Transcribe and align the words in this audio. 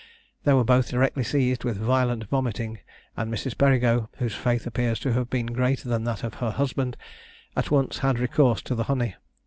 They 0.45 0.53
were 0.53 0.63
both 0.63 0.89
directly 0.89 1.23
seized 1.23 1.63
with 1.63 1.77
violent 1.77 2.23
vomiting, 2.23 2.79
and 3.15 3.31
Mrs. 3.31 3.55
Perigo, 3.55 4.09
whose 4.17 4.33
faith 4.33 4.65
appears 4.65 4.99
to 5.01 5.13
have 5.13 5.29
been 5.29 5.45
greater 5.45 5.87
than 5.89 6.05
that 6.05 6.23
of 6.23 6.33
her 6.41 6.49
husband, 6.49 6.97
at 7.55 7.69
once 7.69 7.99
had 7.99 8.17
recourse 8.17 8.63
to 8.63 8.73
the 8.73 8.85
honey. 8.85 9.13